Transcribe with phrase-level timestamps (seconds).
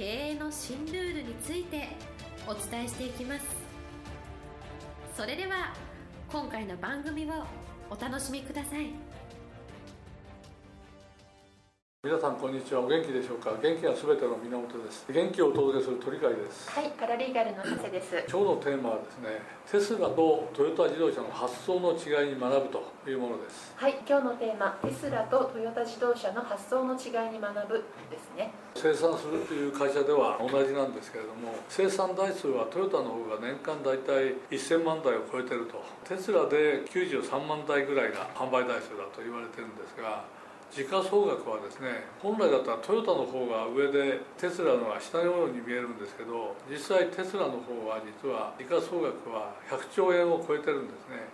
[0.00, 1.88] 経営の新ルールについて
[2.46, 3.44] お伝えしていきます。
[5.14, 5.74] それでは
[6.32, 7.44] 今回の番組を
[7.90, 9.09] お楽しみください。
[12.02, 12.80] 皆さんこんにちは。
[12.80, 13.52] お元気でしょうか？
[13.60, 15.04] 元気がすべての源です。
[15.12, 16.70] 元気をお届けする鳥飼です。
[16.70, 18.24] はいパラリーガルの長谷です。
[18.24, 19.28] 今日のテーマはですね
[19.70, 23.76] テスラとトヨタ自動車の発想の違いに学ぶというものです。
[23.76, 28.48] はい今日のテーマテスラとトヨタ自動車の発想の違いに学ぶですね。
[28.80, 35.84] 生産するという会社では同じなんですけれども生産台数はトヨタの方が年間大体1000万台を超えてると。
[36.08, 40.24] テスラで93万台ぐらいが販売台数だと言われてるんですが
[40.70, 51.26] 時価総額はですね本来だったらトヨタの方が上でテスラのが下のように見えるんですけど実際テスラの方は実は時価総額は100兆円を超えてるんですね。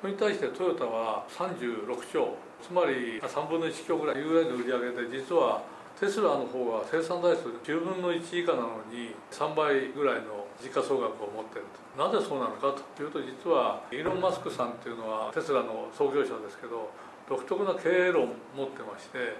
[0.00, 4.22] それに対してトヨタは36兆つまり3分の1強ぐらい。
[4.22, 5.62] ぐらいの売り上げで実は
[5.98, 12.02] テスラの方は生産台数10分の1以下なのに3倍ぐらいの時価総額を持っていると。
[12.02, 16.90] なぜそうなのかというと実はイーロン・マスクさんっていうのはテスラの創業者ですけど
[17.28, 19.36] 独特な経営論持ってまして、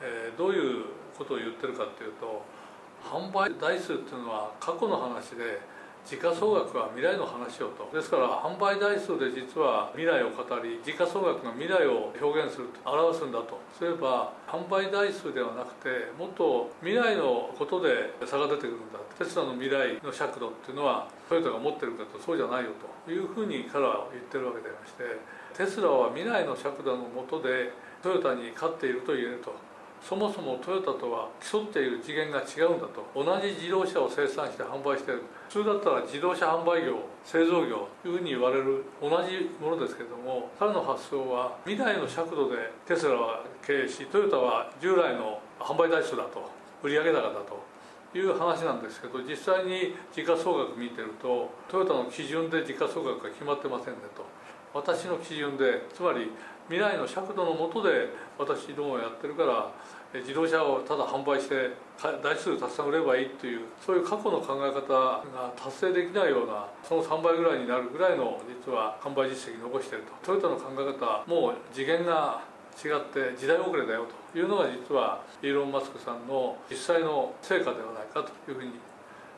[0.00, 0.84] えー、どういう
[1.16, 2.42] ことを言ってるかっていうと
[3.02, 5.60] 販売台数っていうのは過去の話で
[6.04, 7.88] 時価総額は未来の話をと。
[7.94, 13.58] ですから販売台数で実は未来を語り時価総額が未来を表現すると表すんだと。
[13.78, 18.98] そういえば販売台数ではなくてもっと未来のことで差が出てくるんだ。
[19.18, 22.70] テスラの未来の尺度っていうのはトヨタが持ってるかとそうじゃないよ
[23.06, 23.10] と。
[23.10, 25.02] いうふうに彼は言ってるわけでありまして
[25.56, 29.54] テスラは未来の尺度のもとでトヨタに勝っていると言えると。
[30.02, 33.06] そもそもトヨタとは競っている次元が違うんだと。
[33.14, 35.22] 同じ自動車を生産して販売している。
[35.48, 46.50] 普通だったら自動車販売業製造業というふうに言われる同じものですけれども彼の発想は未来の尺度でテスラは経営しトヨタは従来の販売台数だと
[46.82, 47.71] 売上高だと。
[48.14, 54.24] いう話なんですけど実際に時価総額見てるとトヨタの基準で時価総額が決まってませんねと。
[54.74, 56.30] 私の基準でつまり
[56.68, 58.08] 未来の尺度のもとで
[58.38, 59.70] 私どもをやってるから
[60.14, 61.70] 自動車をただ販売して
[62.22, 65.22] 台数たくさん売ればいいというそういう過去の考え方が
[65.56, 70.12] 達成できないようなその3倍ぐらいになるぐらいの実は販売実績残してると。
[70.22, 72.42] トヨタの考え方もう次元が
[72.76, 78.72] 違って時代遅れだよというのが実はイーロン・マスクさんの実際の成果ではないかというふうに。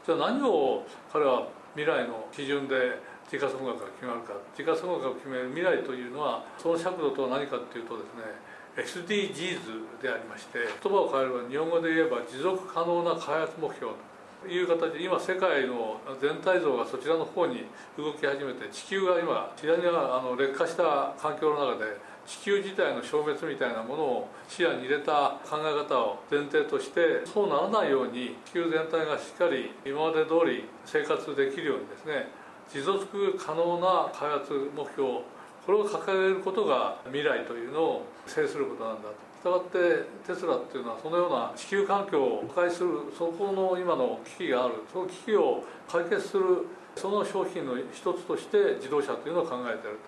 [0.06, 3.00] じゃあ何を彼は未来の基準で
[3.30, 14.13] 時価総額が決まるか時価総額を決める未来というのはその尺度とは何かっていうとですね SDGs でありまして言葉を変えれば日本語で言えば持続可能な開発目標と。
[14.48, 17.66] いう形で今世界の全体像がそちらの方に
[17.96, 21.96] 動き始めて地球が今次第にはあの劣化した環境の中で
[22.26, 32.28] 地球自体の消滅みたいなものを視野に入れた考え方を前提としてそうならないように地球全体がしっかり今まで通り生活できるようにですね
[32.72, 35.20] 持続可能な開発目標
[35.66, 39.33] これを掲げることが未来というのを制することなんだと。
[39.44, 44.76] したがってテスラっていうのはそのような地球環境を破壊するそこの今の危機がある。
[44.90, 46.64] その危機を解決する
[46.96, 49.98] その商品の一つとして自動車というのを考えている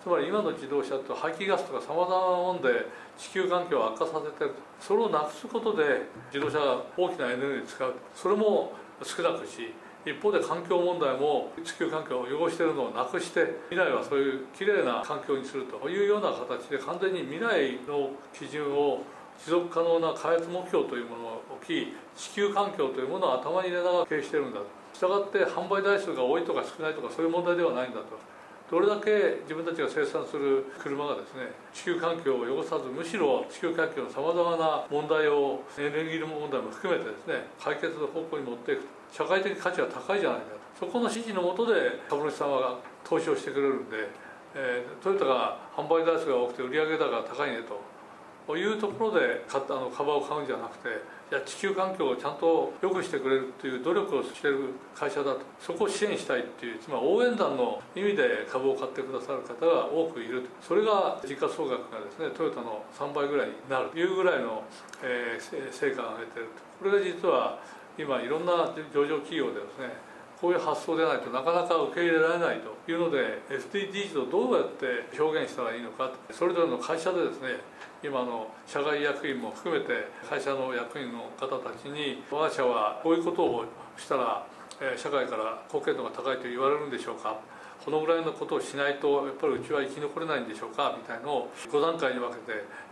[0.00, 0.08] と。
[0.08, 2.86] つまり今の自動車って排気ガスとかさまざまなもので
[3.18, 7.94] 地球環境を悪化させてるそれをなくすことで自動車が大きなエネルギーを使う。
[8.14, 8.72] それも
[9.02, 9.74] 少なくし
[10.10, 19.02] 一方で環境問題も地球環境を汚してるのをなくして未来はそういうきれいな環境にするというような形で完全に未来の基準を
[19.38, 24.66] 持続可能な開発目標というものを置き地球環境というものを頭に入れながら経営してるんだと。
[24.94, 28.18] したがって販売台数が多いとか少ないとかそういう問題ではないんだと。
[28.70, 38.97] どれだけ自分たちが生産する車がですね地球環境を汚さずむしろ地球環境のさまざまな問題をエネルギー問題も含めてですね解決の方向に持っていくと。
[39.12, 40.46] 社会的価値が高いじゃないか
[40.80, 40.86] と。
[40.86, 44.08] そこの指示のもとで株主様が投資をしてくれるんで、
[44.54, 47.98] えー、トヨタが販売台数が多くて売上高が高いねと。
[48.56, 50.88] いうところで買ったあの株を買うんじゃなくて
[51.30, 55.40] いや地球環境をちゃんと良くしてくれるという努力をしている会社だと。
[55.60, 63.90] そこを支援したいっていうつまり応援団の意味で株を買ってくださる方が多くいるそれが時価総額がですねトヨタの3倍ぐらいになる。
[63.90, 64.62] というぐらいの、
[65.02, 66.62] えー、成果を上げてると。
[66.78, 67.58] これが実は
[67.98, 69.92] 今いろんな上場企業でですね
[70.40, 77.58] こういう発想でないとなかなか受け入れられないというので SDGs をどうやって表現したらいいのかそれぞれの会社でですね
[78.04, 83.64] 今の社外役員も含めて会社の役員の方たちに我が社はこういうことを
[83.96, 84.46] したら
[84.96, 87.36] 社会から貢献度が高いと言われるんでしょうか。
[87.84, 90.94] このぐらいのことをしないとやっぱりうちは生き残れないんでしょうか？
[90.96, 92.36] みたいのを5段階に分け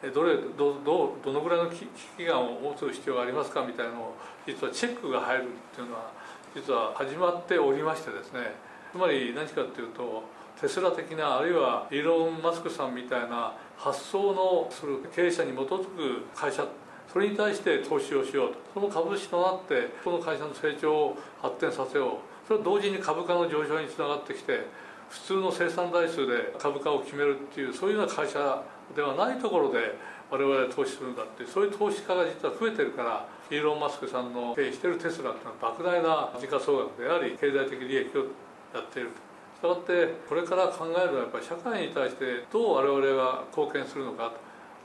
[0.07, 1.87] てどれどどどのぐらいの危
[2.17, 3.65] 機感を持つ必要がありますか？
[3.67, 4.15] みたいなのを
[4.47, 6.13] 実はチェックが入るっていうのは
[6.55, 8.55] 実は始まっておりましてですね。
[8.93, 10.23] つまり何かっていうと
[10.61, 16.67] テスラ的なあるいはイーロン・マスクさんみたいな発想のする経営者に基づく会社
[17.13, 18.59] それに対して投資をしようと。
[18.73, 22.36] その株主となってこの会社の成長を発展させよう。
[22.47, 24.67] それは同時に株価の上昇につながってきて
[25.11, 28.63] 普通の生産台数で株価を決めるっていうそういうような会社
[28.95, 29.99] ではないところで
[30.31, 38.27] 我々は投資するんだってそういう投資家が実は増えてるからイーロン・マスクさんの経営してるテスラっていうのは莫大な時価総額であり経済的利益を
[38.75, 39.27] やっていると。
[39.57, 44.33] したがってこれから考えるのはやっぱり社会に対してどう我々が貢献するのか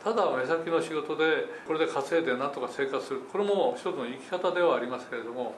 [0.01, 3.21] ただ目先の仕事でこれで稼いで何とか生活する。
[3.31, 5.55] これも一つの生き方ではありますけれども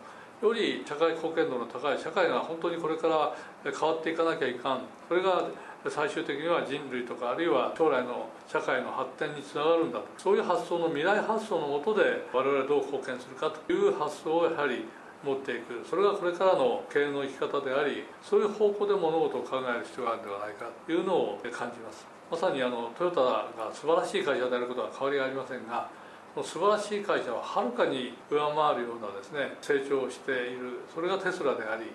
[0.47, 4.81] より社会貢献度の高い社会が本当にこれから変わっていかなきゃいかん。
[5.07, 5.47] それが
[5.87, 10.05] 最終的には人類とかあるいは将来の社会の発展につながるんだと。
[10.17, 14.85] そういう発想の未来発想のもとで我々どう貢献するかという発想をやはり
[15.23, 15.79] 持っていく。
[15.87, 22.05] それがこれからの経営の生き方でありそういう方向で物事を考える必要があるんではないかというのを感じます。
[22.31, 25.87] まさにあのトヨタが素晴らしい会社であることは変わりがありませんが
[26.41, 31.93] 素晴らしい会社ははるかに上回るようなですね成長をしているそれがテスラであり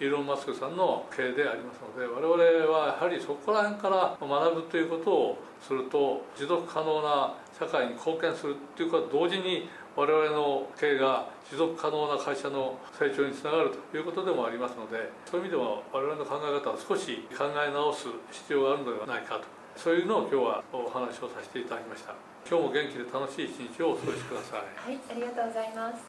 [0.00, 22.14] イーロン・マスクさんの経営でありますので我々はやはりそこら辺から学ぶということをすると持続可能な社会に貢献するということと同時に我々の経営が持続可能な会社の成長につながるということでもありますのでそういう意味では我々の考え方を少し考え直す必要があるのではないかとそういうのを今日はお話をさせていただきました。
[22.48, 26.06] 今日も元気で楽しい一日をお過ごしくださいはいありがとうございます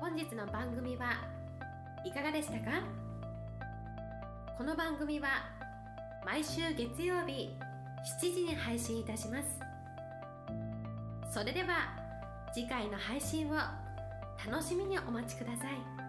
[0.00, 1.12] 本日の番組は
[2.04, 2.82] いかがでしたか？
[4.58, 5.28] この番組は
[6.26, 7.50] 毎週月曜日
[8.20, 9.60] 7時に配信いたします
[11.32, 11.94] それでは
[12.52, 13.54] 次回の配信を
[14.44, 16.03] 楽しみにお待ちください。